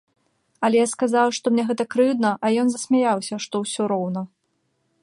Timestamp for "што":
1.39-1.45, 3.47-3.55